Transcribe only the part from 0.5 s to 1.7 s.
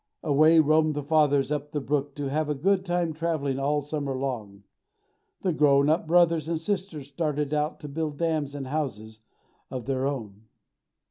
roamed the fathers